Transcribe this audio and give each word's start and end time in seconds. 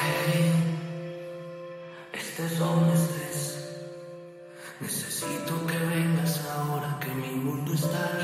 Hey, 0.00 0.52
estés 2.12 2.56
donde 2.56 2.94
estés. 2.94 3.68
Necesito 4.78 5.66
que 5.66 5.76
vengas 5.76 6.40
ahora 6.46 7.00
que 7.00 7.10
mi 7.10 7.30
mundo 7.30 7.74
está 7.74 8.17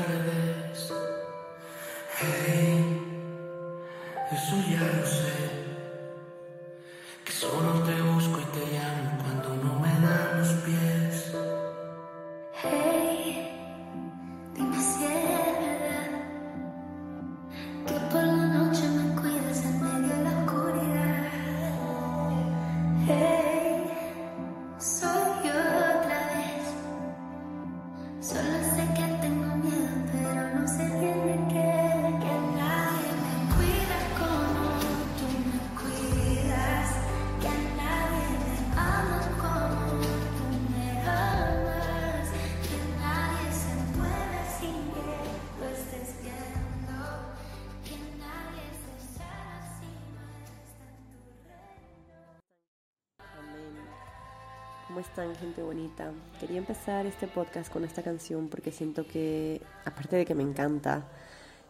¿Cómo 54.95 55.05
están, 55.05 55.35
gente 55.35 55.61
bonita? 55.61 56.13
Quería 56.39 56.57
empezar 56.57 57.05
este 57.05 57.27
podcast 57.27 57.69
con 57.69 57.83
esta 57.83 58.01
canción 58.01 58.47
porque 58.47 58.71
siento 58.71 59.05
que, 59.05 59.61
aparte 59.83 60.15
de 60.15 60.23
que 60.23 60.35
me 60.35 60.43
encanta, 60.43 61.11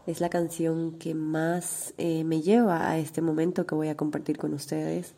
es 0.06 0.22
la 0.22 0.30
canción 0.30 1.00
que 1.00 1.16
más 1.16 1.96
eh, 1.98 2.24
me 2.24 2.44
lleva 2.44 2.88
a 2.88 3.00
este 3.00 3.24
momento 3.24 3.66
que 3.66 3.74
voy 3.74 3.88
a 3.88 3.98
compartir 3.98 4.38
con 4.38 4.54
ustedes. 4.54 5.16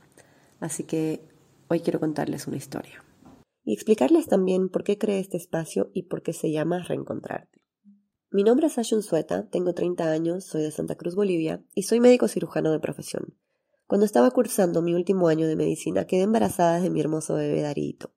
Así 0.61 0.85
que 0.85 1.27
hoy 1.67 1.81
quiero 1.81 1.99
contarles 1.99 2.47
una 2.47 2.55
historia. 2.55 3.03
Y 3.65 3.73
explicarles 3.73 4.27
también 4.27 4.69
por 4.69 4.85
qué 4.85 4.97
creé 4.97 5.19
este 5.19 5.35
espacio 5.35 5.91
y 5.93 6.03
por 6.03 6.21
qué 6.21 6.31
se 6.31 6.49
llama 6.49 6.83
Reencontrarte. 6.87 7.59
Mi 8.31 8.45
nombre 8.45 8.67
es 8.67 8.77
Ashun 8.77 9.03
Sueta, 9.03 9.49
tengo 9.49 9.73
30 9.73 10.09
años, 10.09 10.45
soy 10.45 10.61
de 10.61 10.71
Santa 10.71 10.95
Cruz, 10.95 11.15
Bolivia, 11.15 11.61
y 11.75 11.83
soy 11.83 11.99
médico 11.99 12.29
cirujano 12.29 12.71
de 12.71 12.79
profesión. 12.79 13.35
Cuando 13.87 14.05
estaba 14.05 14.31
cursando 14.31 14.81
mi 14.81 14.93
último 14.93 15.29
año 15.29 15.47
de 15.47 15.55
medicina, 15.55 16.05
quedé 16.05 16.23
embarazada 16.23 16.81
de 16.81 16.89
mi 16.89 16.99
hermoso 16.99 17.35
bebé 17.35 17.61
Darito. 17.61 18.13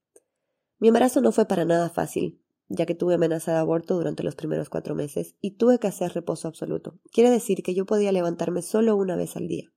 Mi 0.81 0.89
embarazo 0.89 1.21
no 1.21 1.31
fue 1.31 1.47
para 1.47 1.65
nada 1.65 1.91
fácil, 1.91 2.43
ya 2.69 2.87
que 2.87 2.97
tuve 2.97 3.15
amenaza 3.15 3.53
de 3.53 3.59
aborto 3.59 3.95
durante 3.95 4.25
los 4.25 4.35
primeros 4.35 4.69
cuatro 4.69 4.97
meses 4.97 5.37
y 5.41 5.53
tuve 5.53 5.79
que 5.79 5.87
hacer 5.87 6.12
reposo 6.12 6.49
absoluto. 6.49 6.99
Quiere 7.12 7.31
decir 7.31 7.62
que 7.62 7.75
yo 7.75 7.87
podía 7.87 8.11
levantarme 8.11 8.62
solo 8.62 8.97
una 8.97 9.15
vez 9.15 9.37
al 9.37 9.47
día. 9.47 9.73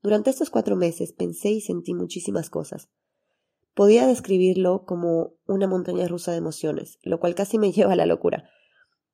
Durante 0.00 0.30
estos 0.30 0.48
cuatro 0.48 0.76
meses 0.76 1.12
pensé 1.12 1.50
y 1.50 1.60
sentí 1.60 1.92
muchísimas 1.92 2.48
cosas. 2.48 2.88
Podía 3.74 4.06
describirlo 4.06 4.84
como 4.84 5.34
una 5.46 5.66
montaña 5.66 6.06
rusa 6.06 6.30
de 6.30 6.38
emociones, 6.38 7.00
lo 7.02 7.18
cual 7.18 7.34
casi 7.34 7.58
me 7.58 7.72
lleva 7.72 7.94
a 7.94 7.96
la 7.96 8.06
locura. 8.06 8.48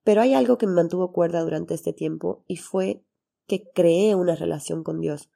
Pero 0.04 0.20
hay 0.20 0.34
algo 0.34 0.58
que 0.58 0.66
me 0.66 0.74
mantuvo 0.74 1.10
cuerda 1.10 1.40
durante 1.40 1.72
este 1.72 1.94
tiempo 1.94 2.44
y 2.46 2.56
fue 2.56 3.02
que 3.46 3.70
creé 3.74 4.14
una 4.14 4.36
relación 4.36 4.82
con 4.82 5.00
Dios. 5.00 5.30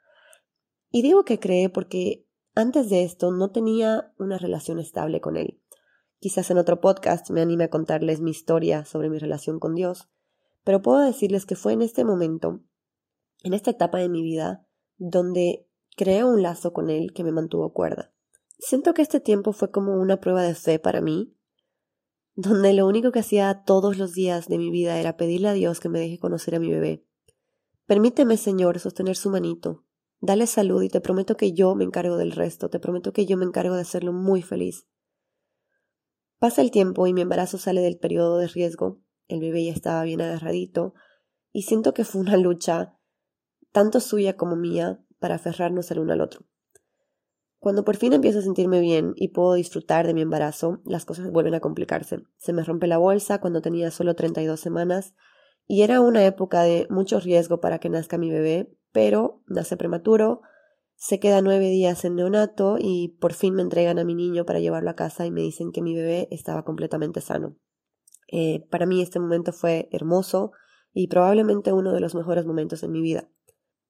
Y 0.90 1.02
digo 1.02 1.24
que 1.24 1.38
creé 1.38 1.68
porque 1.68 2.26
antes 2.54 2.90
de 2.90 3.04
esto 3.04 3.30
no 3.30 3.50
tenía 3.50 4.12
una 4.18 4.38
relación 4.38 4.78
estable 4.78 5.20
con 5.20 5.36
Él. 5.36 5.60
Quizás 6.18 6.50
en 6.50 6.58
otro 6.58 6.80
podcast 6.80 7.30
me 7.30 7.40
anime 7.40 7.64
a 7.64 7.70
contarles 7.70 8.20
mi 8.20 8.30
historia 8.30 8.84
sobre 8.84 9.08
mi 9.08 9.18
relación 9.18 9.58
con 9.60 9.74
Dios, 9.74 10.08
pero 10.64 10.82
puedo 10.82 10.98
decirles 10.98 11.46
que 11.46 11.56
fue 11.56 11.72
en 11.72 11.82
este 11.82 12.04
momento, 12.04 12.60
en 13.42 13.54
esta 13.54 13.70
etapa 13.70 13.98
de 13.98 14.08
mi 14.08 14.22
vida, 14.22 14.66
donde 14.98 15.66
creé 15.96 16.24
un 16.24 16.42
lazo 16.42 16.72
con 16.72 16.90
Él 16.90 17.12
que 17.14 17.24
me 17.24 17.32
mantuvo 17.32 17.72
cuerda. 17.72 18.12
Siento 18.58 18.92
que 18.92 19.02
este 19.02 19.20
tiempo 19.20 19.52
fue 19.52 19.70
como 19.70 19.94
una 19.94 20.20
prueba 20.20 20.42
de 20.42 20.54
fe 20.54 20.78
para 20.78 21.00
mí, 21.00 21.34
donde 22.34 22.74
lo 22.74 22.86
único 22.86 23.12
que 23.12 23.20
hacía 23.20 23.62
todos 23.64 23.96
los 23.96 24.12
días 24.12 24.48
de 24.48 24.58
mi 24.58 24.70
vida 24.70 24.98
era 24.98 25.16
pedirle 25.16 25.48
a 25.48 25.52
Dios 25.52 25.80
que 25.80 25.88
me 25.88 26.00
deje 26.00 26.18
conocer 26.18 26.54
a 26.54 26.60
mi 26.60 26.70
bebé. 26.70 27.06
Permíteme, 27.86 28.36
Señor, 28.36 28.78
sostener 28.78 29.16
su 29.16 29.30
manito, 29.30 29.84
Dale 30.20 30.46
salud 30.46 30.82
y 30.82 30.88
te 30.88 31.00
prometo 31.00 31.36
que 31.36 31.52
yo 31.52 31.74
me 31.74 31.84
encargo 31.84 32.16
del 32.16 32.32
resto, 32.32 32.68
te 32.68 32.78
prometo 32.78 33.12
que 33.12 33.24
yo 33.24 33.36
me 33.36 33.46
encargo 33.46 33.74
de 33.74 33.80
hacerlo 33.80 34.12
muy 34.12 34.42
feliz. 34.42 34.86
Pasa 36.38 36.60
el 36.62 36.70
tiempo 36.70 37.06
y 37.06 37.14
mi 37.14 37.22
embarazo 37.22 37.58
sale 37.58 37.80
del 37.80 37.98
periodo 37.98 38.38
de 38.38 38.48
riesgo, 38.48 39.00
el 39.28 39.40
bebé 39.40 39.64
ya 39.64 39.72
estaba 39.72 40.02
bien 40.04 40.20
agarradito, 40.20 40.94
y 41.52 41.62
siento 41.62 41.94
que 41.94 42.04
fue 42.04 42.20
una 42.20 42.36
lucha, 42.36 42.98
tanto 43.72 44.00
suya 44.00 44.36
como 44.36 44.56
mía, 44.56 45.02
para 45.18 45.36
aferrarnos 45.36 45.90
el 45.90 46.00
uno 46.00 46.12
al 46.12 46.20
otro. 46.20 46.46
Cuando 47.58 47.84
por 47.84 47.96
fin 47.96 48.14
empiezo 48.14 48.38
a 48.38 48.42
sentirme 48.42 48.80
bien 48.80 49.12
y 49.16 49.28
puedo 49.28 49.52
disfrutar 49.52 50.06
de 50.06 50.14
mi 50.14 50.22
embarazo, 50.22 50.80
las 50.86 51.04
cosas 51.04 51.30
vuelven 51.30 51.54
a 51.54 51.60
complicarse. 51.60 52.22
Se 52.38 52.54
me 52.54 52.64
rompe 52.64 52.86
la 52.86 52.96
bolsa 52.96 53.38
cuando 53.38 53.60
tenía 53.60 53.90
solo 53.90 54.14
32 54.14 54.58
semanas 54.58 55.14
y 55.66 55.82
era 55.82 56.00
una 56.00 56.24
época 56.24 56.62
de 56.62 56.86
mucho 56.88 57.20
riesgo 57.20 57.60
para 57.60 57.78
que 57.78 57.90
nazca 57.90 58.16
mi 58.16 58.30
bebé, 58.30 58.74
pero 58.92 59.42
nace 59.46 59.76
prematuro, 59.76 60.42
se 60.96 61.18
queda 61.18 61.40
nueve 61.40 61.70
días 61.70 62.04
en 62.04 62.16
neonato 62.16 62.76
y 62.78 63.16
por 63.20 63.32
fin 63.32 63.54
me 63.54 63.62
entregan 63.62 63.98
a 63.98 64.04
mi 64.04 64.14
niño 64.14 64.44
para 64.44 64.60
llevarlo 64.60 64.90
a 64.90 64.96
casa 64.96 65.24
y 65.24 65.30
me 65.30 65.40
dicen 65.40 65.72
que 65.72 65.80
mi 65.80 65.94
bebé 65.94 66.28
estaba 66.30 66.62
completamente 66.62 67.22
sano. 67.22 67.56
Eh, 68.30 68.66
para 68.70 68.84
mí 68.86 69.00
este 69.00 69.18
momento 69.18 69.52
fue 69.52 69.88
hermoso 69.92 70.52
y 70.92 71.08
probablemente 71.08 71.72
uno 71.72 71.92
de 71.92 72.00
los 72.00 72.14
mejores 72.14 72.44
momentos 72.44 72.82
en 72.82 72.92
mi 72.92 73.00
vida. 73.00 73.30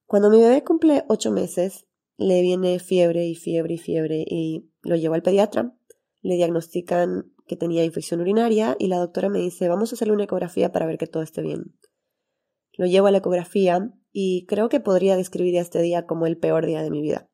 Cuando 0.07 0.31
mi 0.31 0.41
bebé 0.41 0.63
cumple 0.63 1.05
ocho 1.09 1.33
meses, 1.33 1.87
le 2.17 2.43
viene 2.43 2.79
fiebre 2.79 3.27
y 3.27 3.35
fiebre 3.35 3.75
y 3.75 3.79
fiebre 3.79 4.25
y 4.29 4.71
lo 4.83 4.95
llevo 4.95 5.15
al 5.15 5.23
pediatra. 5.23 5.75
Le 6.21 6.37
diagnostican 6.37 7.33
que 7.47 7.57
tenía 7.57 7.85
infección 7.85 8.21
urinaria 8.21 8.77
y 8.79 8.87
la 8.87 8.99
doctora 8.99 9.29
me 9.29 9.41
dice 9.41 9.69
vamos 9.69 9.91
a 9.91 9.97
hacerle 9.97 10.15
una 10.15 10.25
ecografía 10.25 10.71
para 10.71 10.87
ver 10.87 10.97
que 10.97 11.07
todo 11.07 11.23
esté 11.23 11.43
bien. 11.43 11.77
Lo 12.75 12.87
llevo 12.87 13.09
a 13.09 13.11
la 13.11 13.19
ecografía 13.19 13.93
y 14.13 14.47
creo 14.47 14.69
que 14.69 14.81
podría 14.81 15.17
describir 15.17 15.57
este 15.57 15.81
día 15.81 16.07
como 16.07 16.27
el 16.27 16.37
peor 16.37 16.67
día 16.67 16.83
de 16.83 16.91
mi 16.91 17.01
vida. 17.01 17.31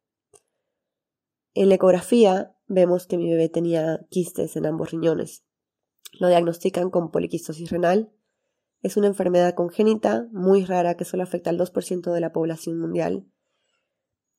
En 1.55 1.69
la 1.69 1.77
ecografía 1.77 2.57
vemos 2.67 3.07
que 3.07 3.17
mi 3.17 3.31
bebé 3.31 3.49
tenía 3.49 4.07
quistes 4.11 4.57
en 4.57 4.67
ambos 4.67 4.91
riñones. 4.91 5.45
Lo 6.19 6.29
diagnostican 6.29 6.91
con 6.91 7.11
poliquistosis 7.11 7.71
renal. 7.71 8.13
Es 8.83 8.97
una 8.97 9.07
enfermedad 9.07 9.55
congénita 9.55 10.29
muy 10.33 10.65
rara 10.65 10.97
que 10.97 11.05
solo 11.05 11.23
afecta 11.23 11.51
al 11.51 11.59
2% 11.59 12.13
de 12.13 12.21
la 12.21 12.33
población 12.33 12.79
mundial 12.79 13.27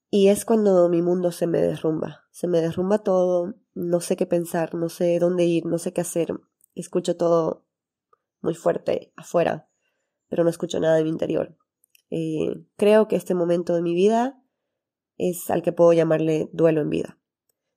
y 0.10 0.30
es 0.30 0.46
cuando 0.46 0.88
mi 0.90 1.02
mundo 1.02 1.32
se 1.32 1.48
me 1.48 1.62
derrumba, 1.62 2.26
se 2.32 2.48
me 2.48 2.62
derrumba 2.62 3.00
todo, 3.00 3.56
no 3.74 4.00
sé 4.00 4.16
qué 4.16 4.26
pensar, 4.26 4.74
no 4.74 4.90
sé 4.90 5.20
dónde 5.20 5.44
ir, 5.44 5.66
no 5.66 5.78
sé 5.78 5.92
qué 5.92 6.02
hacer, 6.02 6.34
escucho 6.76 7.18
todo 7.18 7.66
muy 8.42 8.56
fuerte 8.56 9.12
afuera, 9.18 9.70
pero 10.30 10.44
no 10.44 10.50
escucho 10.50 10.80
nada 10.80 10.96
de 10.96 11.04
mi 11.04 11.10
interior. 11.10 11.58
Eh, 12.10 12.66
creo 12.76 13.08
que 13.08 13.16
este 13.16 13.34
momento 13.34 13.76
de 13.76 13.82
mi 13.82 13.94
vida 13.94 14.42
es 15.18 15.50
al 15.50 15.62
que 15.62 15.74
puedo 15.74 15.94
llamarle 15.94 16.50
duelo 16.54 16.82
en 16.82 16.90
vida. 16.90 17.20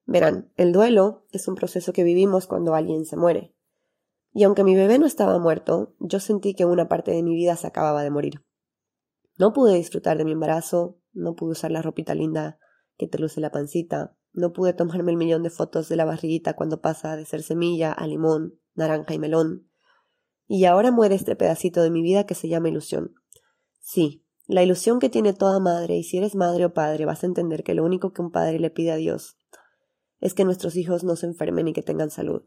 Verán, 0.06 0.52
el 0.56 0.72
duelo 0.72 1.26
es 1.32 1.48
un 1.48 1.54
proceso 1.54 1.92
que 1.92 2.04
vivimos 2.04 2.46
cuando 2.46 2.74
alguien 2.74 3.04
se 3.04 3.16
muere. 3.16 3.54
Y 4.32 4.44
aunque 4.44 4.64
mi 4.64 4.74
bebé 4.74 4.98
no 4.98 5.06
estaba 5.06 5.38
muerto, 5.38 5.94
yo 5.98 6.20
sentí 6.20 6.54
que 6.54 6.64
una 6.64 6.88
parte 6.88 7.10
de 7.10 7.22
mi 7.22 7.34
vida 7.34 7.56
se 7.56 7.66
acababa 7.66 8.02
de 8.02 8.10
morir. 8.10 8.44
No 9.38 9.52
pude 9.52 9.74
disfrutar 9.74 10.18
de 10.18 10.24
mi 10.24 10.32
embarazo, 10.32 11.00
no 11.12 11.34
pude 11.34 11.52
usar 11.52 11.70
la 11.70 11.82
ropita 11.82 12.14
linda 12.14 12.58
que 12.96 13.06
te 13.06 13.18
luce 13.18 13.40
la 13.40 13.50
pancita, 13.50 14.16
no 14.32 14.52
pude 14.52 14.72
tomarme 14.72 15.10
el 15.10 15.16
millón 15.16 15.42
de 15.42 15.50
fotos 15.50 15.88
de 15.88 15.96
la 15.96 16.04
barriguita 16.04 16.54
cuando 16.54 16.80
pasa 16.80 17.16
de 17.16 17.24
ser 17.24 17.42
semilla 17.42 17.92
a 17.92 18.06
limón, 18.06 18.60
naranja 18.74 19.14
y 19.14 19.18
melón. 19.18 19.68
Y 20.46 20.64
ahora 20.64 20.90
muere 20.90 21.14
este 21.14 21.36
pedacito 21.36 21.82
de 21.82 21.90
mi 21.90 22.02
vida 22.02 22.26
que 22.26 22.34
se 22.34 22.48
llama 22.48 22.68
ilusión. 22.68 23.14
Sí, 23.92 24.24
la 24.46 24.62
ilusión 24.62 25.00
que 25.00 25.08
tiene 25.08 25.32
toda 25.32 25.58
madre, 25.58 25.96
y 25.96 26.04
si 26.04 26.16
eres 26.16 26.36
madre 26.36 26.64
o 26.64 26.72
padre 26.72 27.06
vas 27.06 27.24
a 27.24 27.26
entender 27.26 27.64
que 27.64 27.74
lo 27.74 27.84
único 27.84 28.12
que 28.12 28.22
un 28.22 28.30
padre 28.30 28.60
le 28.60 28.70
pide 28.70 28.92
a 28.92 28.96
Dios 28.96 29.36
es 30.20 30.32
que 30.32 30.44
nuestros 30.44 30.76
hijos 30.76 31.02
no 31.02 31.16
se 31.16 31.26
enfermen 31.26 31.66
y 31.66 31.72
que 31.72 31.82
tengan 31.82 32.12
salud. 32.12 32.44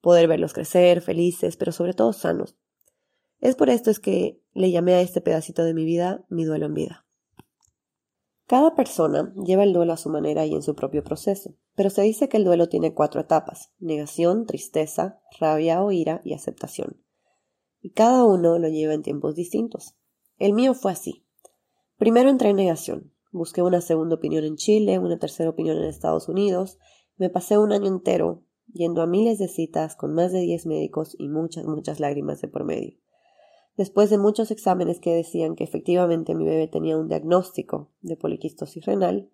Poder 0.00 0.28
verlos 0.28 0.52
crecer, 0.52 1.00
felices, 1.00 1.56
pero 1.56 1.72
sobre 1.72 1.92
todo 1.92 2.12
sanos. 2.12 2.56
Es 3.40 3.56
por 3.56 3.68
esto 3.68 3.90
es 3.90 3.98
que 3.98 4.44
le 4.52 4.70
llamé 4.70 4.94
a 4.94 5.00
este 5.00 5.20
pedacito 5.20 5.64
de 5.64 5.74
mi 5.74 5.84
vida 5.84 6.24
mi 6.28 6.44
duelo 6.44 6.66
en 6.66 6.74
vida. 6.74 7.04
Cada 8.46 8.76
persona 8.76 9.34
lleva 9.44 9.64
el 9.64 9.72
duelo 9.72 9.92
a 9.92 9.96
su 9.96 10.08
manera 10.08 10.46
y 10.46 10.54
en 10.54 10.62
su 10.62 10.76
propio 10.76 11.02
proceso, 11.02 11.56
pero 11.74 11.90
se 11.90 12.02
dice 12.02 12.28
que 12.28 12.36
el 12.36 12.44
duelo 12.44 12.68
tiene 12.68 12.94
cuatro 12.94 13.20
etapas, 13.20 13.72
negación, 13.80 14.46
tristeza, 14.46 15.18
rabia 15.40 15.82
o 15.82 15.90
ira 15.90 16.20
y 16.24 16.34
aceptación. 16.34 17.02
Y 17.80 17.90
cada 17.90 18.24
uno 18.24 18.56
lo 18.60 18.68
lleva 18.68 18.94
en 18.94 19.02
tiempos 19.02 19.34
distintos. 19.34 19.96
El 20.40 20.54
mío 20.54 20.72
fue 20.72 20.90
así. 20.92 21.26
Primero 21.98 22.30
entré 22.30 22.48
en 22.48 22.56
negación. 22.56 23.12
Busqué 23.30 23.60
una 23.60 23.82
segunda 23.82 24.14
opinión 24.14 24.42
en 24.44 24.56
Chile, 24.56 24.98
una 24.98 25.18
tercera 25.18 25.50
opinión 25.50 25.76
en 25.76 25.84
Estados 25.84 26.30
Unidos. 26.30 26.78
Me 27.18 27.28
pasé 27.28 27.58
un 27.58 27.72
año 27.72 27.88
entero 27.88 28.42
yendo 28.72 29.02
a 29.02 29.06
miles 29.06 29.38
de 29.38 29.48
citas 29.48 29.96
con 29.96 30.14
más 30.14 30.32
de 30.32 30.40
10 30.40 30.64
médicos 30.64 31.14
y 31.18 31.28
muchas, 31.28 31.66
muchas 31.66 32.00
lágrimas 32.00 32.40
de 32.40 32.48
por 32.48 32.64
medio. 32.64 32.96
Después 33.76 34.08
de 34.08 34.16
muchos 34.16 34.50
exámenes 34.50 34.98
que 34.98 35.12
decían 35.14 35.56
que 35.56 35.64
efectivamente 35.64 36.34
mi 36.34 36.46
bebé 36.46 36.68
tenía 36.68 36.96
un 36.96 37.08
diagnóstico 37.08 37.90
de 38.00 38.16
poliquistosis 38.16 38.86
renal, 38.86 39.30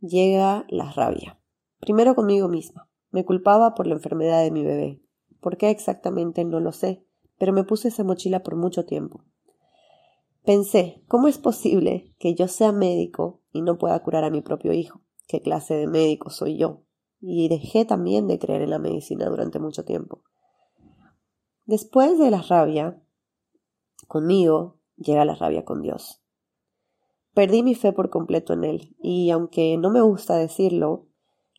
llega 0.00 0.66
la 0.68 0.90
rabia. 0.90 1.38
Primero 1.78 2.16
conmigo 2.16 2.48
misma. 2.48 2.90
Me 3.12 3.24
culpaba 3.24 3.76
por 3.76 3.86
la 3.86 3.94
enfermedad 3.94 4.42
de 4.42 4.50
mi 4.50 4.64
bebé. 4.64 5.00
¿Por 5.38 5.58
qué 5.58 5.70
exactamente? 5.70 6.44
No 6.44 6.58
lo 6.58 6.72
sé, 6.72 7.04
pero 7.38 7.52
me 7.52 7.62
puse 7.62 7.86
esa 7.86 8.02
mochila 8.02 8.42
por 8.42 8.56
mucho 8.56 8.84
tiempo. 8.84 9.22
Pensé, 10.44 11.02
¿cómo 11.08 11.26
es 11.28 11.38
posible 11.38 12.14
que 12.18 12.34
yo 12.34 12.48
sea 12.48 12.70
médico 12.70 13.40
y 13.50 13.62
no 13.62 13.78
pueda 13.78 13.98
curar 14.02 14.24
a 14.24 14.30
mi 14.30 14.42
propio 14.42 14.74
hijo? 14.74 15.00
¿Qué 15.26 15.40
clase 15.40 15.72
de 15.72 15.86
médico 15.86 16.28
soy 16.28 16.58
yo? 16.58 16.82
Y 17.18 17.48
dejé 17.48 17.86
también 17.86 18.26
de 18.28 18.38
creer 18.38 18.60
en 18.60 18.68
la 18.68 18.78
medicina 18.78 19.26
durante 19.30 19.58
mucho 19.58 19.86
tiempo. 19.86 20.22
Después 21.64 22.18
de 22.18 22.30
la 22.30 22.42
rabia, 22.42 23.02
conmigo 24.06 24.80
llega 24.96 25.24
la 25.24 25.34
rabia 25.34 25.64
con 25.64 25.80
Dios. 25.80 26.22
Perdí 27.32 27.62
mi 27.62 27.74
fe 27.74 27.94
por 27.94 28.10
completo 28.10 28.52
en 28.52 28.64
Él, 28.64 28.96
y 29.00 29.30
aunque 29.30 29.78
no 29.78 29.88
me 29.88 30.02
gusta 30.02 30.36
decirlo, 30.36 31.06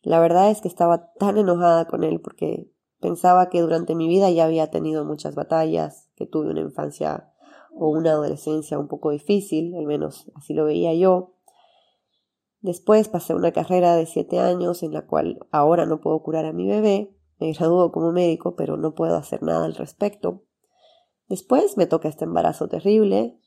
la 0.00 0.20
verdad 0.20 0.52
es 0.52 0.60
que 0.60 0.68
estaba 0.68 1.12
tan 1.14 1.38
enojada 1.38 1.88
con 1.88 2.04
Él 2.04 2.20
porque 2.20 2.70
pensaba 3.00 3.48
que 3.48 3.60
durante 3.60 3.96
mi 3.96 4.06
vida 4.06 4.30
ya 4.30 4.44
había 4.44 4.70
tenido 4.70 5.04
muchas 5.04 5.34
batallas, 5.34 6.08
que 6.14 6.26
tuve 6.26 6.50
una 6.50 6.60
infancia 6.60 7.32
o 7.78 7.88
una 7.88 8.12
adolescencia 8.12 8.78
un 8.78 8.88
poco 8.88 9.10
difícil, 9.10 9.74
al 9.76 9.86
menos 9.86 10.30
así 10.34 10.54
lo 10.54 10.64
veía 10.64 10.94
yo. 10.94 11.34
Después 12.60 13.08
pasé 13.08 13.34
una 13.34 13.52
carrera 13.52 13.94
de 13.94 14.06
siete 14.06 14.40
años 14.40 14.82
en 14.82 14.92
la 14.92 15.06
cual 15.06 15.38
ahora 15.50 15.86
no 15.86 16.00
puedo 16.00 16.22
curar 16.22 16.46
a 16.46 16.52
mi 16.52 16.66
bebé, 16.66 17.16
me 17.38 17.52
graduó 17.52 17.92
como 17.92 18.12
médico, 18.12 18.56
pero 18.56 18.76
no 18.76 18.94
puedo 18.94 19.16
hacer 19.16 19.42
nada 19.42 19.66
al 19.66 19.74
respecto. 19.74 20.42
Después 21.28 21.76
me 21.76 21.86
toca 21.86 22.08
este 22.08 22.24
embarazo 22.24 22.68
terrible. 22.68 23.38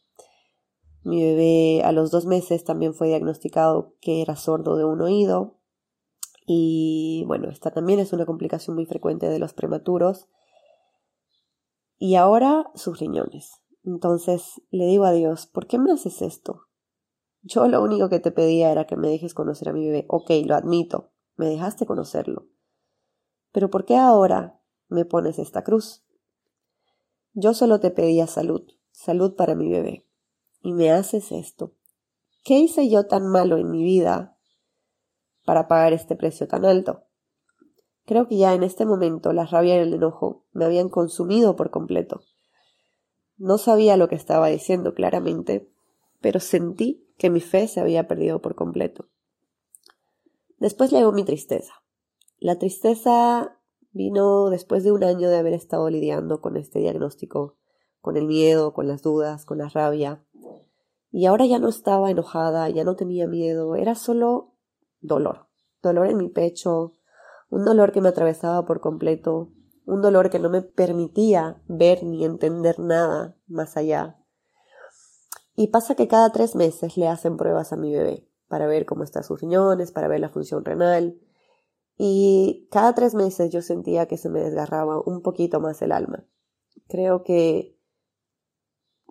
Mi 1.04 1.24
bebé 1.24 1.82
a 1.84 1.92
los 1.92 2.12
dos 2.12 2.26
meses 2.26 2.64
también 2.64 2.94
fue 2.94 3.08
diagnosticado 3.08 3.96
que 4.02 4.22
era 4.22 4.36
sordo 4.36 4.76
de 4.76 4.86
un 4.86 5.02
oído. 5.02 5.58
Y 6.46 7.24
bueno, 7.28 7.50
esta 7.50 7.72
también 7.72 8.00
es 8.00 8.14
una 8.14 8.26
complicación 8.26 8.76
muy 8.76 8.86
frecuente 8.86 9.28
de 9.30 9.40
los 9.40 9.54
prematuros. 9.54 10.28
Y 11.98 12.16
ahora 12.16 12.70
sus 12.76 13.00
riñones. 13.00 13.59
Entonces 13.84 14.62
le 14.72 14.86
digo 14.86 15.06
a 15.06 15.12
Dios, 15.12 15.48
¿por 15.48 15.68
qué 15.68 15.78
me 15.80 15.92
haces 15.92 16.22
esto? 16.22 16.68
Yo 17.42 17.68
lo 17.68 17.82
único 17.82 18.10
que 18.10 18.20
te 18.20 18.32
pedía 18.32 18.72
era 18.72 18.86
que 18.86 18.98
me 18.98 19.10
dejes 19.10 19.34
conocer 19.34 19.70
a 19.70 19.74
mi 19.74 19.86
bebé. 19.86 20.06
Ok, 20.10 20.30
lo 20.46 20.56
admito, 20.56 21.12
me 21.36 21.48
dejaste 21.48 21.86
conocerlo. 21.86 22.48
Pero 23.52 23.70
¿por 23.70 23.86
qué 23.86 23.96
ahora 23.96 24.62
me 24.90 25.06
pones 25.06 25.40
esta 25.40 25.64
cruz? 25.64 26.04
Yo 27.34 27.54
solo 27.54 27.80
te 27.80 27.92
pedía 27.92 28.28
salud, 28.28 28.64
salud 28.92 29.36
para 29.36 29.56
mi 29.56 29.70
bebé. 29.70 30.06
Y 30.62 30.74
me 30.74 30.92
haces 30.92 31.32
esto. 31.32 31.74
¿Qué 32.44 32.60
hice 32.60 32.90
yo 32.90 33.08
tan 33.08 33.28
malo 33.28 33.58
en 33.58 33.72
mi 33.72 33.84
vida 33.84 34.38
para 35.46 35.68
pagar 35.68 35.94
este 35.94 36.16
precio 36.16 36.48
tan 36.48 36.66
alto? 36.66 37.06
Creo 38.06 38.28
que 38.28 38.38
ya 38.38 38.54
en 38.54 38.64
este 38.64 38.86
momento 38.86 39.32
la 39.34 39.46
rabia 39.46 39.76
y 39.78 39.80
el 39.80 39.94
enojo 39.94 40.46
me 40.52 40.66
habían 40.66 40.90
consumido 40.90 41.56
por 41.56 41.70
completo. 41.70 42.22
No 43.40 43.58
sabía 43.58 43.96
lo 43.96 44.10
que 44.10 44.16
estaba 44.16 44.50
diciendo 44.50 44.94
claramente, 44.94 45.72
pero 46.20 46.42
sentí 46.42 47.08
que 47.18 47.30
mi 47.30 47.40
fe 47.40 47.70
se 47.70 47.80
había 47.80 48.06
perdido 48.06 48.42
por 48.42 48.54
completo. 48.54 49.08
Después 50.58 50.92
llegó 50.92 51.14
mi 51.14 51.24
tristeza. 51.24 51.74
La 52.38 52.60
tristeza 52.60 53.58
vino 53.92 54.50
después 54.50 54.84
de 54.84 54.92
un 54.92 55.06
año 55.06 55.30
de 55.30 55.38
haber 55.38 55.54
estado 55.54 55.90
lidiando 55.90 56.42
con 56.42 56.58
este 56.58 56.80
diagnóstico, 56.80 57.56
con 58.02 58.18
el 58.18 58.26
miedo, 58.26 58.74
con 58.74 58.90
las 58.90 59.02
dudas, 59.02 59.46
con 59.46 59.60
la 59.60 59.70
rabia. 59.70 60.22
Y 61.10 61.26
ahora 61.26 61.46
ya 61.46 61.60
no 61.60 61.70
estaba 61.70 62.12
enojada, 62.12 62.70
ya 62.70 62.84
no 62.84 62.98
tenía 62.98 63.26
miedo, 63.26 63.76
era 63.76 63.96
solo 63.96 64.54
dolor. 65.00 65.48
Dolor 65.82 66.08
en 66.08 66.18
mi 66.18 66.28
pecho, 66.28 66.92
un 67.50 67.64
dolor 67.64 67.94
que 67.94 68.02
me 68.02 68.10
atravesaba 68.10 68.66
por 68.66 68.82
completo, 68.82 69.54
un 69.90 70.02
dolor 70.02 70.30
que 70.30 70.40
no 70.40 70.50
me 70.50 70.62
permitía 70.62 71.62
ver 71.68 72.04
ni 72.04 72.24
entender 72.24 72.80
nada 72.80 73.36
más 73.48 73.76
allá. 73.76 74.18
Y 75.56 75.68
pasa 75.68 75.96
que 75.96 76.08
cada 76.08 76.32
tres 76.32 76.56
meses 76.56 76.96
le 76.96 77.08
hacen 77.08 77.38
pruebas 77.38 77.74
a 77.74 77.76
mi 77.76 77.92
bebé 77.92 78.30
para 78.48 78.68
ver 78.68 78.86
cómo 78.86 79.04
están 79.04 79.24
sus 79.24 79.42
riñones, 79.42 79.92
para 79.92 80.08
ver 80.08 80.20
la 80.20 80.30
función 80.30 80.64
renal. 80.64 81.20
Y 81.98 82.68
cada 82.72 82.94
tres 82.94 83.16
meses 83.16 83.52
yo 83.52 83.62
sentía 83.62 84.08
que 84.08 84.18
se 84.18 84.30
me 84.30 84.42
desgarraba 84.42 85.02
un 85.02 85.22
poquito 85.22 85.60
más 85.60 85.82
el 85.82 85.92
alma. 85.92 86.24
Creo 86.88 87.24
que 87.24 87.76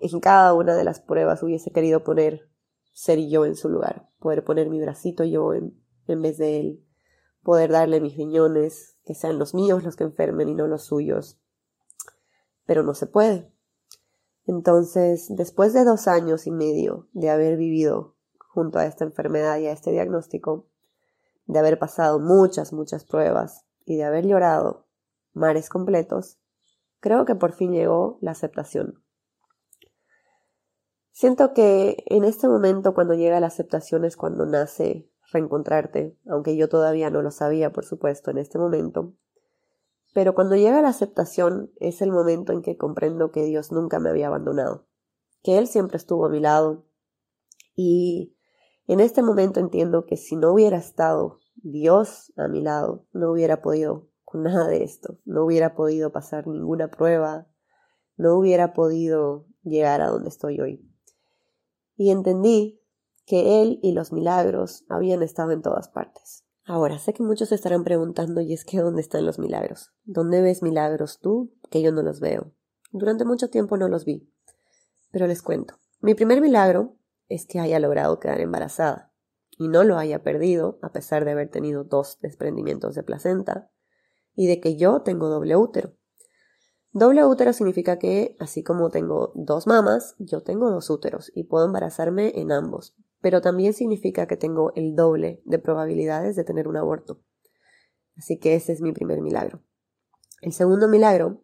en 0.00 0.20
cada 0.20 0.54
una 0.54 0.76
de 0.76 0.84
las 0.84 1.00
pruebas 1.00 1.42
hubiese 1.42 1.72
querido 1.72 2.04
poner 2.04 2.48
ser 2.92 3.18
yo 3.28 3.44
en 3.44 3.56
su 3.56 3.68
lugar, 3.68 4.08
poder 4.20 4.44
poner 4.44 4.70
mi 4.70 4.80
bracito 4.80 5.24
yo 5.24 5.54
en, 5.54 5.80
en 6.06 6.22
vez 6.22 6.38
de 6.38 6.60
él, 6.60 6.84
poder 7.42 7.70
darle 7.70 8.00
mis 8.00 8.16
riñones, 8.16 8.97
que 9.08 9.14
sean 9.14 9.38
los 9.38 9.54
míos 9.54 9.84
los 9.84 9.96
que 9.96 10.04
enfermen 10.04 10.50
y 10.50 10.54
no 10.54 10.66
los 10.66 10.82
suyos. 10.84 11.40
Pero 12.66 12.82
no 12.82 12.92
se 12.92 13.06
puede. 13.06 13.50
Entonces, 14.44 15.34
después 15.34 15.72
de 15.72 15.84
dos 15.84 16.08
años 16.08 16.46
y 16.46 16.50
medio 16.50 17.08
de 17.14 17.30
haber 17.30 17.56
vivido 17.56 18.16
junto 18.36 18.78
a 18.78 18.84
esta 18.84 19.04
enfermedad 19.04 19.56
y 19.60 19.66
a 19.66 19.72
este 19.72 19.92
diagnóstico, 19.92 20.66
de 21.46 21.58
haber 21.58 21.78
pasado 21.78 22.20
muchas, 22.20 22.74
muchas 22.74 23.06
pruebas 23.06 23.64
y 23.86 23.96
de 23.96 24.04
haber 24.04 24.26
llorado 24.26 24.86
mares 25.32 25.70
completos, 25.70 26.38
creo 27.00 27.24
que 27.24 27.34
por 27.34 27.54
fin 27.54 27.72
llegó 27.72 28.18
la 28.20 28.32
aceptación. 28.32 29.02
Siento 31.12 31.54
que 31.54 32.04
en 32.08 32.24
este 32.24 32.46
momento 32.46 32.92
cuando 32.92 33.14
llega 33.14 33.40
la 33.40 33.46
aceptación 33.46 34.04
es 34.04 34.18
cuando 34.18 34.44
nace 34.44 35.10
reencontrarte, 35.30 36.16
aunque 36.26 36.56
yo 36.56 36.68
todavía 36.68 37.10
no 37.10 37.22
lo 37.22 37.30
sabía, 37.30 37.72
por 37.72 37.84
supuesto, 37.84 38.30
en 38.30 38.38
este 38.38 38.58
momento. 38.58 39.14
Pero 40.14 40.34
cuando 40.34 40.56
llega 40.56 40.82
la 40.82 40.88
aceptación 40.88 41.70
es 41.76 42.00
el 42.00 42.10
momento 42.10 42.52
en 42.52 42.62
que 42.62 42.76
comprendo 42.76 43.30
que 43.30 43.44
Dios 43.44 43.72
nunca 43.72 43.98
me 43.98 44.10
había 44.10 44.28
abandonado, 44.28 44.86
que 45.42 45.58
Él 45.58 45.66
siempre 45.66 45.96
estuvo 45.96 46.26
a 46.26 46.30
mi 46.30 46.40
lado. 46.40 46.86
Y 47.74 48.34
en 48.86 49.00
este 49.00 49.22
momento 49.22 49.60
entiendo 49.60 50.06
que 50.06 50.16
si 50.16 50.36
no 50.36 50.52
hubiera 50.52 50.78
estado 50.78 51.40
Dios 51.56 52.32
a 52.36 52.48
mi 52.48 52.62
lado, 52.62 53.06
no 53.12 53.30
hubiera 53.30 53.60
podido 53.60 54.08
con 54.24 54.42
nada 54.42 54.66
de 54.66 54.82
esto, 54.82 55.18
no 55.24 55.44
hubiera 55.44 55.74
podido 55.74 56.12
pasar 56.12 56.46
ninguna 56.46 56.90
prueba, 56.90 57.46
no 58.16 58.36
hubiera 58.36 58.72
podido 58.72 59.46
llegar 59.62 60.00
a 60.00 60.08
donde 60.08 60.28
estoy 60.28 60.60
hoy. 60.60 60.84
Y 61.96 62.10
entendí 62.10 62.80
que 63.28 63.62
Él 63.62 63.78
y 63.82 63.92
los 63.92 64.10
milagros 64.12 64.86
habían 64.88 65.22
estado 65.22 65.52
en 65.52 65.60
todas 65.60 65.88
partes. 65.88 66.44
Ahora, 66.64 66.98
sé 66.98 67.12
que 67.12 67.22
muchos 67.22 67.52
estarán 67.52 67.84
preguntando, 67.84 68.40
y 68.40 68.54
es 68.54 68.64
que 68.64 68.78
¿dónde 68.78 69.02
están 69.02 69.26
los 69.26 69.38
milagros? 69.38 69.92
¿Dónde 70.04 70.40
ves 70.40 70.62
milagros 70.62 71.18
tú 71.20 71.52
que 71.70 71.82
yo 71.82 71.92
no 71.92 72.02
los 72.02 72.20
veo? 72.20 72.52
Durante 72.90 73.26
mucho 73.26 73.50
tiempo 73.50 73.76
no 73.76 73.88
los 73.88 74.06
vi. 74.06 74.32
Pero 75.10 75.26
les 75.26 75.42
cuento. 75.42 75.74
Mi 76.00 76.14
primer 76.14 76.40
milagro 76.40 76.96
es 77.28 77.46
que 77.46 77.60
haya 77.60 77.78
logrado 77.78 78.18
quedar 78.18 78.40
embarazada 78.40 79.12
y 79.58 79.68
no 79.68 79.84
lo 79.84 79.98
haya 79.98 80.22
perdido 80.22 80.78
a 80.82 80.92
pesar 80.92 81.24
de 81.24 81.32
haber 81.32 81.50
tenido 81.50 81.84
dos 81.84 82.18
desprendimientos 82.20 82.94
de 82.94 83.02
placenta 83.02 83.70
y 84.34 84.46
de 84.46 84.60
que 84.60 84.76
yo 84.76 85.02
tengo 85.02 85.28
doble 85.28 85.56
útero. 85.56 85.94
Doble 86.92 87.24
útero 87.26 87.52
significa 87.52 87.98
que, 87.98 88.36
así 88.40 88.62
como 88.62 88.90
tengo 88.90 89.32
dos 89.34 89.66
mamas, 89.66 90.14
yo 90.18 90.42
tengo 90.42 90.70
dos 90.70 90.88
úteros 90.88 91.30
y 91.34 91.44
puedo 91.44 91.66
embarazarme 91.66 92.32
en 92.36 92.52
ambos, 92.52 92.96
pero 93.20 93.40
también 93.40 93.72
significa 93.72 94.26
que 94.26 94.36
tengo 94.36 94.72
el 94.74 94.94
doble 94.94 95.42
de 95.44 95.58
probabilidades 95.58 96.36
de 96.36 96.44
tener 96.44 96.68
un 96.68 96.76
aborto. 96.76 97.20
Así 98.16 98.38
que 98.38 98.54
ese 98.54 98.72
es 98.72 98.80
mi 98.80 98.92
primer 98.92 99.20
milagro. 99.20 99.62
El 100.40 100.52
segundo 100.52 100.88
milagro 100.88 101.42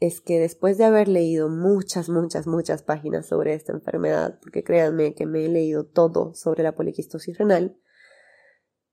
es 0.00 0.20
que 0.20 0.38
después 0.38 0.76
de 0.76 0.84
haber 0.84 1.08
leído 1.08 1.48
muchas, 1.48 2.08
muchas, 2.08 2.46
muchas 2.46 2.82
páginas 2.82 3.26
sobre 3.26 3.54
esta 3.54 3.72
enfermedad, 3.72 4.38
porque 4.40 4.64
créanme 4.64 5.14
que 5.14 5.26
me 5.26 5.44
he 5.44 5.48
leído 5.48 5.84
todo 5.86 6.34
sobre 6.34 6.62
la 6.62 6.74
poliquistosis 6.74 7.38
renal, 7.38 7.78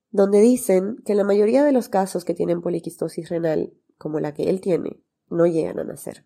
donde 0.09 0.41
dicen 0.41 0.97
que 1.05 1.15
la 1.15 1.23
mayoría 1.23 1.63
de 1.63 1.71
los 1.71 1.89
casos 1.89 2.25
que 2.25 2.33
tienen 2.33 2.61
poliquistosis 2.61 3.29
renal, 3.29 3.73
como 3.97 4.19
la 4.19 4.33
que 4.33 4.49
él 4.49 4.61
tiene, 4.61 5.01
no 5.29 5.45
llegan 5.47 5.79
a 5.79 5.83
nacer. 5.83 6.25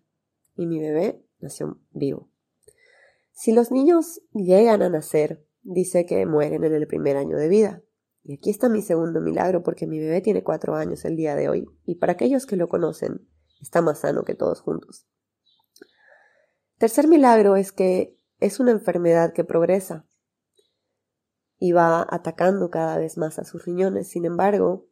Y 0.56 0.66
mi 0.66 0.80
bebé 0.80 1.24
nació 1.40 1.78
vivo. 1.92 2.30
Si 3.32 3.52
los 3.52 3.70
niños 3.70 4.22
llegan 4.32 4.82
a 4.82 4.88
nacer 4.88 5.45
dice 5.66 6.06
que 6.06 6.24
mueren 6.26 6.64
en 6.64 6.74
el 6.74 6.86
primer 6.86 7.16
año 7.16 7.36
de 7.36 7.48
vida. 7.48 7.82
Y 8.22 8.34
aquí 8.34 8.50
está 8.50 8.68
mi 8.68 8.82
segundo 8.82 9.20
milagro 9.20 9.62
porque 9.62 9.86
mi 9.86 9.98
bebé 9.98 10.20
tiene 10.20 10.42
cuatro 10.42 10.74
años 10.74 11.04
el 11.04 11.16
día 11.16 11.34
de 11.34 11.48
hoy 11.48 11.66
y 11.84 11.96
para 11.96 12.12
aquellos 12.12 12.46
que 12.46 12.56
lo 12.56 12.68
conocen 12.68 13.28
está 13.60 13.82
más 13.82 14.00
sano 14.00 14.24
que 14.24 14.34
todos 14.34 14.60
juntos. 14.60 15.06
Tercer 16.78 17.08
milagro 17.08 17.56
es 17.56 17.72
que 17.72 18.18
es 18.38 18.60
una 18.60 18.72
enfermedad 18.72 19.32
que 19.32 19.44
progresa. 19.44 20.06
y 21.58 21.72
va 21.72 22.06
atacando 22.10 22.68
cada 22.68 22.98
vez 22.98 23.16
más 23.16 23.38
a 23.38 23.44
sus 23.44 23.64
riñones. 23.64 24.08
Sin 24.08 24.26
embargo, 24.26 24.90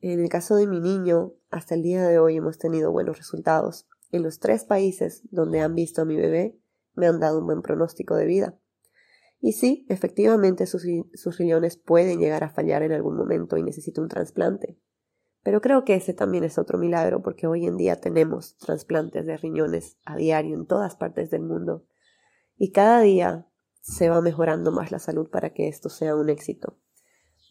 en 0.00 0.20
el 0.20 0.28
caso 0.28 0.54
de 0.56 0.66
mi 0.66 0.80
niño, 0.80 1.32
hasta 1.48 1.76
el 1.76 1.82
día 1.82 2.06
de 2.06 2.18
hoy 2.18 2.36
hemos 2.36 2.58
tenido 2.58 2.92
buenos 2.92 3.16
resultados. 3.16 3.88
En 4.10 4.22
los 4.22 4.38
tres 4.38 4.64
países 4.64 5.22
donde 5.30 5.60
han 5.60 5.74
visto 5.74 6.02
a 6.02 6.04
mi 6.04 6.16
bebé, 6.16 6.60
me 6.92 7.06
han 7.06 7.20
dado 7.20 7.38
un 7.38 7.46
buen 7.46 7.62
pronóstico 7.62 8.16
de 8.16 8.26
vida. 8.26 8.58
Y 9.40 9.52
sí, 9.52 9.86
efectivamente 9.88 10.66
sus, 10.66 10.84
riñones 11.38 11.76
pueden 11.76 12.18
llegar 12.18 12.42
a 12.42 12.50
fallar 12.50 12.82
en 12.82 12.92
algún 12.92 13.16
momento 13.16 13.56
y 13.56 13.62
necesita 13.62 14.00
un 14.00 14.08
trasplante. 14.08 14.78
Pero 15.44 15.60
creo 15.60 15.84
que 15.84 15.94
ese 15.94 16.12
también 16.12 16.44
es 16.44 16.58
otro 16.58 16.78
milagro 16.78 17.22
porque 17.22 17.46
hoy 17.46 17.66
en 17.66 17.76
día 17.76 18.00
tenemos 18.00 18.56
trasplantes 18.56 19.24
de 19.26 19.36
riñones 19.36 19.96
a 20.04 20.16
diario 20.16 20.56
en 20.56 20.66
todas 20.66 20.96
partes 20.96 21.30
del 21.30 21.42
mundo 21.42 21.86
y 22.56 22.72
cada 22.72 23.00
día 23.00 23.48
se 23.80 24.08
va 24.08 24.20
mejorando 24.20 24.72
más 24.72 24.90
la 24.90 24.98
salud 24.98 25.30
para 25.30 25.54
que 25.54 25.68
esto 25.68 25.88
sea 25.88 26.16
un 26.16 26.28
éxito. 26.28 26.76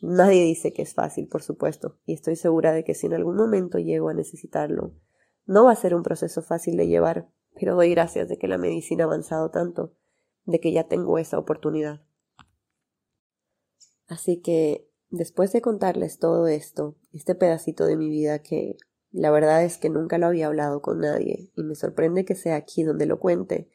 Nadie 0.02 0.44
dice 0.44 0.74
que 0.74 0.84
es 0.84 0.94
fácil, 0.94 1.28
por 1.28 1.42
supuesto, 1.42 1.98
y 2.06 2.14
estoy 2.14 2.36
segura 2.36 2.72
de 2.72 2.84
que 2.84 2.94
si 2.94 3.08
en 3.08 3.14
algún 3.14 3.36
momento 3.36 3.80
llego 3.80 4.10
a 4.10 4.14
necesitarlo, 4.14 4.94
no 5.46 5.64
va 5.64 5.72
a 5.72 5.76
ser 5.76 5.96
un 5.96 6.04
proceso 6.04 6.44
fácil 6.44 6.78
de 6.78 6.88
llevar, 6.88 7.30
pero 7.56 7.76
doy 7.76 7.90
gracias 7.92 8.28
de 8.28 8.38
que 8.38 8.48
la 8.48 8.60
medicina 8.60 9.06
ha 9.06 9.08
avanzado 9.08 9.50
tanto, 9.50 9.96
de 10.48 10.60
que 10.60 10.72
ya 10.72 10.88
tengo 10.88 11.20
esa 11.20 11.38
oportunidad. 11.38 12.02
Así 14.08 14.42
que, 14.42 14.90
después 15.10 15.52
de 15.52 15.62
contarles 15.62 16.18
todo 16.18 16.48
esto, 16.48 16.96
este 17.12 17.36
pedacito 17.36 17.86
de 17.86 17.98
mi 17.98 18.10
vida 18.10 18.40
que 18.40 18.78
la 19.12 19.30
verdad 19.30 19.64
es 19.64 19.78
que 19.78 19.90
nunca 19.90 20.18
lo 20.18 20.28
había 20.28 20.48
hablado 20.48 20.82
con 20.82 21.00
nadie, 21.00 21.52
y 21.56 21.64
me 21.64 21.76
sorprende 21.76 22.26
que 22.26 22.36
sea 22.36 22.56
aquí 22.56 22.84
donde 22.84 23.06
lo 23.06 23.20
cuente, 23.20 23.70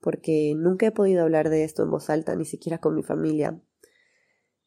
porque 0.00 0.54
nunca 0.56 0.86
he 0.86 0.92
podido 0.92 1.22
hablar 1.22 1.50
de 1.50 1.64
esto 1.64 1.82
en 1.82 1.90
voz 1.90 2.08
alta, 2.08 2.34
ni 2.34 2.46
siquiera 2.46 2.78
con 2.78 2.94
mi 2.94 3.02
familia. 3.02 3.60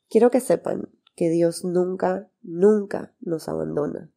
Quiero 0.08 0.30
que 0.32 0.40
sepan 0.40 0.90
que 1.16 1.30
Dios 1.30 1.64
nunca, 1.64 2.32
nunca 2.42 3.16
nos 3.20 3.50
abandona, 3.50 4.12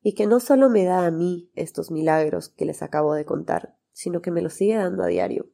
y 0.00 0.14
que 0.14 0.26
no 0.26 0.38
solo 0.38 0.70
me 0.70 0.84
da 0.84 1.06
a 1.06 1.10
mí 1.10 1.50
estos 1.54 1.90
milagros 1.90 2.48
que 2.48 2.66
les 2.66 2.82
acabo 2.82 3.14
de 3.14 3.24
contar, 3.24 3.76
sino 3.92 4.22
que 4.22 4.30
me 4.30 4.42
los 4.42 4.52
sigue 4.52 4.76
dando 4.76 5.02
a 5.02 5.08
diario. 5.08 5.50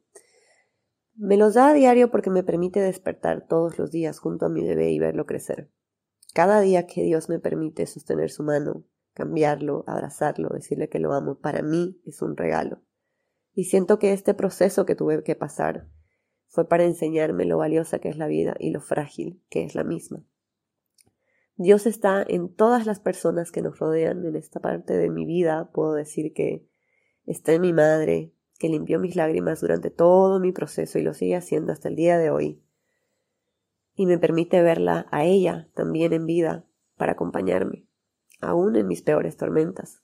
Me 1.21 1.35
los 1.35 1.53
da 1.53 1.67
a 1.67 1.73
diario 1.73 2.11
porque 2.11 2.29
me 2.29 2.43
permite 2.43 2.79
despertar 2.79 3.45
todos 3.45 3.77
los 3.77 3.91
días 3.91 4.19
junto 4.19 4.45
a 4.45 4.49
mi 4.49 4.63
bebé 4.63 4.91
y 4.91 4.99
verlo 4.99 5.25
crecer. 5.25 5.69
Cada 6.33 6.61
día 6.61 6.87
que 6.87 7.03
Dios 7.03 7.27
me 7.27 7.39
permite 7.39 7.85
sostener 7.87 8.29
su 8.29 8.41
mano, 8.41 8.85
cambiarlo, 9.13 9.83
abrazarlo, 9.85 10.47
decirle 10.47 10.87
que 10.87 10.99
lo 10.99 11.11
amo, 11.11 11.37
para 11.37 11.61
mí 11.61 11.99
es 12.05 12.21
un 12.21 12.37
regalo. 12.37 12.81
Y 13.53 13.65
siento 13.65 13.99
que 13.99 14.13
este 14.13 14.33
proceso 14.33 14.85
que 14.85 14.95
tuve 14.95 15.21
que 15.23 15.35
pasar 15.35 15.89
fue 16.47 16.69
para 16.69 16.85
enseñarme 16.85 17.43
lo 17.43 17.57
valiosa 17.57 17.99
que 17.99 18.07
es 18.07 18.17
la 18.17 18.27
vida 18.27 18.55
y 18.57 18.69
lo 18.69 18.79
frágil 18.79 19.43
que 19.49 19.65
es 19.65 19.75
la 19.75 19.83
misma. 19.83 20.23
Dios 21.57 21.85
está 21.85 22.23
en 22.25 22.55
todas 22.55 22.85
las 22.85 23.01
personas 23.01 23.51
que 23.51 23.61
nos 23.61 23.77
rodean. 23.77 24.25
En 24.25 24.37
esta 24.37 24.61
parte 24.61 24.97
de 24.97 25.09
mi 25.09 25.25
vida 25.25 25.69
puedo 25.73 25.95
decir 25.95 26.31
que 26.31 26.65
está 27.25 27.51
en 27.51 27.61
mi 27.61 27.73
madre, 27.73 28.33
que 28.59 28.69
limpió 28.69 28.99
mis 28.99 29.15
lágrimas 29.15 29.61
durante 29.61 29.89
todo 29.89 30.39
mi 30.39 30.51
proceso 30.51 30.99
y 30.99 31.01
lo 31.01 31.13
sigue 31.13 31.37
haciendo 31.37 31.71
hasta 31.71 31.87
el 31.87 31.95
día 31.95 32.17
de 32.17 32.29
hoy. 32.29 32.61
Y 33.95 34.05
me 34.05 34.19
permite 34.19 34.61
verla 34.61 35.07
a 35.11 35.23
ella 35.25 35.69
también 35.73 36.13
en 36.13 36.25
vida 36.25 36.67
para 36.97 37.13
acompañarme, 37.13 37.87
aún 38.41 38.75
en 38.75 38.87
mis 38.87 39.01
peores 39.01 39.37
tormentas. 39.37 40.03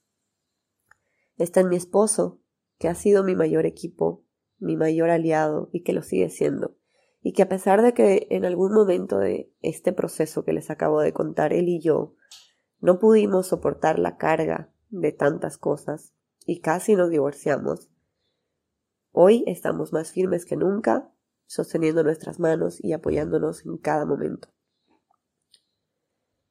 Está 1.37 1.59
en 1.59 1.69
mi 1.69 1.75
esposo, 1.75 2.39
que 2.79 2.87
ha 2.87 2.95
sido 2.95 3.23
mi 3.25 3.35
mayor 3.35 3.65
equipo, 3.65 4.23
mi 4.57 4.77
mayor 4.77 5.09
aliado 5.09 5.69
y 5.73 5.83
que 5.83 5.93
lo 5.93 6.01
sigue 6.01 6.29
siendo. 6.29 6.77
Y 7.21 7.33
que 7.33 7.41
a 7.41 7.49
pesar 7.49 7.81
de 7.81 7.93
que 7.93 8.27
en 8.29 8.45
algún 8.45 8.73
momento 8.73 9.17
de 9.17 9.51
este 9.61 9.91
proceso 9.91 10.45
que 10.45 10.53
les 10.53 10.69
acabo 10.69 11.01
de 11.01 11.11
contar, 11.11 11.51
él 11.51 11.67
y 11.67 11.81
yo 11.81 12.15
no 12.79 12.99
pudimos 12.99 13.47
soportar 13.47 13.99
la 13.99 14.15
carga 14.15 14.71
de 14.89 15.11
tantas 15.11 15.57
cosas 15.57 16.13
y 16.45 16.61
casi 16.61 16.95
nos 16.95 17.09
divorciamos, 17.09 17.89
hoy 19.17 19.45
estamos 19.47 19.93
más 19.93 20.11
firmes 20.11 20.45
que 20.45 20.57
nunca, 20.57 21.09
sosteniendo 21.47 22.03
nuestras 22.03 22.39
manos 22.39 22.83
y 22.83 22.91
apoyándonos 22.91 23.65
en 23.65 23.77
cada 23.77 24.05
momento. 24.05 24.49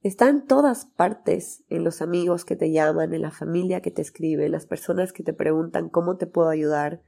Está 0.01 0.29
en 0.29 0.47
todas 0.47 0.87
partes, 0.87 1.65
en 1.69 1.85
los 1.85 2.01
amigos 2.01 2.45
que 2.45 2.57
te 2.57 2.73
llaman, 2.73 3.13
en 3.13 3.23
la 3.23 3.31
familia 3.31 3.83
que 3.83 3.91
te 3.91 4.03
escribe, 4.03 4.47
en 4.47 4.53
las 4.53 4.67
personas 4.67 5.13
que 5.13 5.23
te 5.23 5.35
preguntan 5.35 5.91
cómo 5.91 6.17
te 6.17 6.27
puedo 6.27 6.49
ayudar, 6.49 7.03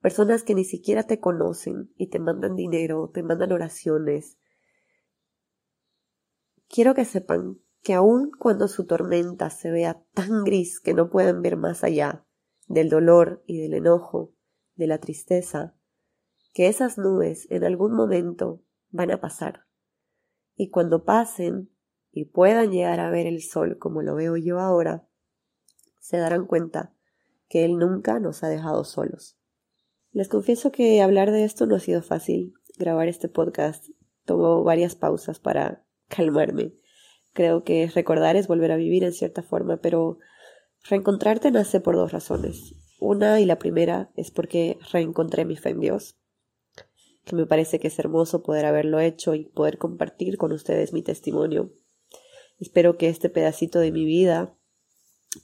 personas 0.00 0.42
que 0.42 0.54
ni 0.54 0.64
siquiera 0.64 1.02
te 1.02 1.20
conocen 1.20 1.92
y 1.96 2.08
te 2.08 2.18
mandan 2.18 2.56
dinero, 2.56 3.10
te 3.12 3.22
mandan 3.22 3.52
oraciones. 3.52 4.38
Quiero 6.68 6.94
que 6.94 7.04
sepan 7.04 7.60
que 7.82 7.92
aun 7.92 8.30
cuando 8.38 8.68
su 8.68 8.86
tormenta 8.86 9.50
se 9.50 9.70
vea 9.70 10.02
tan 10.14 10.44
gris 10.44 10.80
que 10.80 10.94
no 10.94 11.10
pueden 11.10 11.42
ver 11.42 11.56
más 11.56 11.84
allá 11.84 12.26
del 12.68 12.88
dolor 12.88 13.42
y 13.46 13.60
del 13.60 13.74
enojo, 13.74 14.33
de 14.76 14.86
la 14.86 14.98
tristeza, 14.98 15.74
que 16.52 16.68
esas 16.68 16.98
nubes 16.98 17.46
en 17.50 17.64
algún 17.64 17.94
momento 17.94 18.62
van 18.90 19.10
a 19.10 19.20
pasar. 19.20 19.66
Y 20.56 20.70
cuando 20.70 21.04
pasen, 21.04 21.70
y 22.12 22.26
puedan 22.26 22.70
llegar 22.70 23.00
a 23.00 23.10
ver 23.10 23.26
el 23.26 23.42
sol 23.42 23.76
como 23.78 24.00
lo 24.00 24.14
veo 24.14 24.36
yo 24.36 24.60
ahora, 24.60 25.08
se 26.00 26.16
darán 26.16 26.46
cuenta 26.46 26.94
que 27.48 27.64
Él 27.64 27.76
nunca 27.76 28.20
nos 28.20 28.44
ha 28.44 28.48
dejado 28.48 28.84
solos. 28.84 29.36
Les 30.12 30.28
confieso 30.28 30.70
que 30.70 31.02
hablar 31.02 31.32
de 31.32 31.44
esto 31.44 31.66
no 31.66 31.74
ha 31.74 31.80
sido 31.80 32.02
fácil. 32.02 32.54
Grabar 32.78 33.08
este 33.08 33.28
podcast 33.28 33.88
tomó 34.24 34.62
varias 34.62 34.94
pausas 34.94 35.40
para 35.40 35.84
calmarme. 36.08 36.74
Creo 37.32 37.64
que 37.64 37.90
recordar 37.92 38.36
es 38.36 38.46
volver 38.46 38.70
a 38.70 38.76
vivir 38.76 39.02
en 39.02 39.12
cierta 39.12 39.42
forma, 39.42 39.78
pero 39.78 40.18
reencontrarte 40.88 41.50
nace 41.50 41.80
por 41.80 41.96
dos 41.96 42.12
razones. 42.12 42.83
Una 43.04 43.40
y 43.40 43.44
la 43.44 43.58
primera 43.58 44.10
es 44.16 44.30
porque 44.30 44.78
reencontré 44.90 45.44
mi 45.44 45.56
fe 45.56 45.70
en 45.70 45.80
Dios, 45.80 46.16
que 47.24 47.36
me 47.36 47.46
parece 47.46 47.78
que 47.78 47.88
es 47.88 47.98
hermoso 47.98 48.42
poder 48.42 48.64
haberlo 48.64 48.98
hecho 48.98 49.34
y 49.34 49.44
poder 49.44 49.78
compartir 49.78 50.38
con 50.38 50.52
ustedes 50.52 50.92
mi 50.92 51.02
testimonio 51.02 51.70
Espero 52.58 52.96
que 52.96 53.08
este 53.08 53.28
pedacito 53.28 53.80
de 53.80 53.90
mi 53.90 54.04
vida 54.04 54.56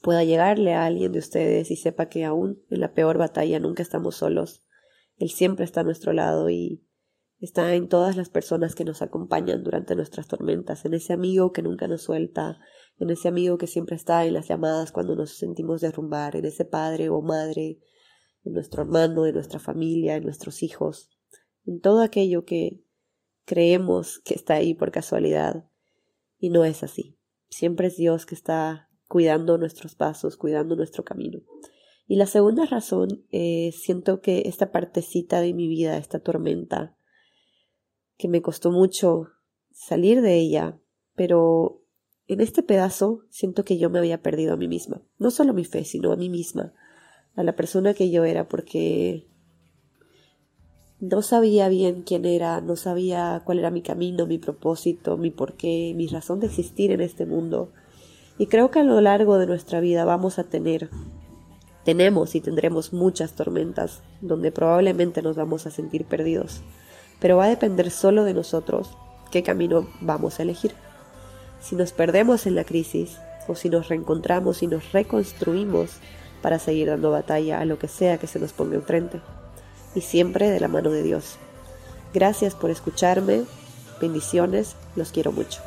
pueda 0.00 0.24
llegarle 0.24 0.74
a 0.74 0.86
alguien 0.86 1.12
de 1.12 1.18
ustedes 1.18 1.70
y 1.70 1.76
sepa 1.76 2.08
que 2.08 2.24
aún 2.24 2.62
en 2.70 2.80
la 2.80 2.94
peor 2.94 3.18
batalla 3.18 3.58
nunca 3.58 3.82
estamos 3.82 4.16
solos. 4.16 4.64
Él 5.18 5.30
siempre 5.30 5.64
está 5.64 5.80
a 5.80 5.84
nuestro 5.84 6.12
lado 6.12 6.48
y 6.48 6.82
está 7.40 7.74
en 7.74 7.88
todas 7.88 8.16
las 8.16 8.28
personas 8.28 8.74
que 8.74 8.84
nos 8.84 9.02
acompañan 9.02 9.64
durante 9.64 9.96
nuestras 9.96 10.28
tormentas, 10.28 10.84
en 10.84 10.94
ese 10.94 11.12
amigo 11.12 11.52
que 11.52 11.62
nunca 11.62 11.88
nos 11.88 12.02
suelta, 12.02 12.58
en 13.00 13.10
ese 13.10 13.28
amigo 13.28 13.56
que 13.58 13.66
siempre 13.66 13.96
está 13.96 14.26
en 14.26 14.34
las 14.34 14.46
llamadas 14.46 14.92
cuando 14.92 15.16
nos 15.16 15.30
sentimos 15.30 15.80
derrumbar, 15.80 16.36
en 16.36 16.44
ese 16.44 16.66
padre 16.66 17.08
o 17.08 17.22
madre, 17.22 17.80
en 18.44 18.52
nuestro 18.52 18.82
hermano, 18.82 19.26
en 19.26 19.34
nuestra 19.34 19.58
familia, 19.58 20.16
en 20.16 20.24
nuestros 20.24 20.62
hijos, 20.62 21.10
en 21.64 21.80
todo 21.80 22.02
aquello 22.02 22.44
que 22.44 22.84
creemos 23.46 24.20
que 24.20 24.34
está 24.34 24.54
ahí 24.54 24.74
por 24.74 24.92
casualidad 24.92 25.64
y 26.38 26.50
no 26.50 26.64
es 26.64 26.82
así. 26.82 27.16
Siempre 27.48 27.88
es 27.88 27.96
Dios 27.96 28.26
que 28.26 28.34
está 28.34 28.90
cuidando 29.08 29.56
nuestros 29.56 29.94
pasos, 29.94 30.36
cuidando 30.36 30.76
nuestro 30.76 31.02
camino. 31.02 31.40
Y 32.06 32.16
la 32.16 32.26
segunda 32.26 32.66
razón, 32.66 33.24
eh, 33.30 33.72
siento 33.72 34.20
que 34.20 34.42
esta 34.46 34.72
partecita 34.72 35.40
de 35.40 35.54
mi 35.54 35.68
vida, 35.68 35.96
esta 35.96 36.20
tormenta, 36.20 36.96
que 38.18 38.28
me 38.28 38.42
costó 38.42 38.70
mucho 38.70 39.28
salir 39.70 40.20
de 40.20 40.34
ella, 40.34 40.78
pero 41.14 41.79
en 42.30 42.40
este 42.40 42.62
pedazo 42.62 43.24
siento 43.28 43.64
que 43.64 43.76
yo 43.76 43.90
me 43.90 43.98
había 43.98 44.22
perdido 44.22 44.54
a 44.54 44.56
mí 44.56 44.68
misma, 44.68 45.02
no 45.18 45.32
solo 45.32 45.52
mi 45.52 45.64
fe, 45.64 45.84
sino 45.84 46.12
a 46.12 46.16
mí 46.16 46.28
misma, 46.28 46.72
a 47.34 47.42
la 47.42 47.56
persona 47.56 47.92
que 47.92 48.08
yo 48.10 48.24
era, 48.24 48.48
porque 48.48 49.26
no 51.00 51.22
sabía 51.22 51.68
bien 51.68 52.02
quién 52.02 52.24
era, 52.24 52.60
no 52.60 52.76
sabía 52.76 53.42
cuál 53.44 53.58
era 53.58 53.72
mi 53.72 53.82
camino, 53.82 54.26
mi 54.26 54.38
propósito, 54.38 55.16
mi 55.16 55.32
porqué, 55.32 55.92
mi 55.96 56.06
razón 56.06 56.38
de 56.38 56.46
existir 56.46 56.92
en 56.92 57.00
este 57.00 57.26
mundo. 57.26 57.72
Y 58.38 58.46
creo 58.46 58.70
que 58.70 58.78
a 58.78 58.84
lo 58.84 59.00
largo 59.00 59.36
de 59.38 59.46
nuestra 59.46 59.80
vida 59.80 60.04
vamos 60.04 60.38
a 60.38 60.44
tener, 60.44 60.88
tenemos 61.84 62.36
y 62.36 62.40
tendremos 62.40 62.92
muchas 62.92 63.32
tormentas 63.32 64.02
donde 64.20 64.52
probablemente 64.52 65.20
nos 65.20 65.34
vamos 65.34 65.66
a 65.66 65.72
sentir 65.72 66.04
perdidos. 66.04 66.62
Pero 67.18 67.38
va 67.38 67.46
a 67.46 67.50
depender 67.50 67.90
solo 67.90 68.22
de 68.22 68.34
nosotros 68.34 68.96
qué 69.32 69.42
camino 69.42 69.88
vamos 70.00 70.38
a 70.38 70.44
elegir. 70.44 70.72
Si 71.60 71.76
nos 71.76 71.92
perdemos 71.92 72.46
en 72.46 72.54
la 72.54 72.64
crisis 72.64 73.18
o 73.48 73.54
si 73.54 73.68
nos 73.68 73.88
reencontramos 73.88 74.62
y 74.62 74.66
nos 74.66 74.92
reconstruimos 74.92 75.90
para 76.42 76.58
seguir 76.58 76.88
dando 76.88 77.10
batalla 77.10 77.60
a 77.60 77.64
lo 77.64 77.78
que 77.78 77.88
sea 77.88 78.18
que 78.18 78.26
se 78.26 78.38
nos 78.38 78.52
ponga 78.52 78.76
enfrente 78.76 79.20
y 79.94 80.00
siempre 80.00 80.50
de 80.50 80.60
la 80.60 80.68
mano 80.68 80.90
de 80.90 81.02
Dios. 81.02 81.36
Gracias 82.14 82.54
por 82.54 82.70
escucharme. 82.70 83.42
Bendiciones. 84.00 84.76
Los 84.96 85.12
quiero 85.12 85.32
mucho. 85.32 85.60